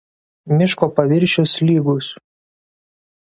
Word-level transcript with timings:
Miško 0.61 0.87
paviršius 0.99 1.53
lygus. 1.67 2.09